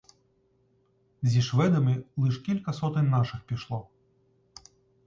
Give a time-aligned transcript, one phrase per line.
[1.21, 3.87] Зі шведами лиш кілька сотень наших пішло.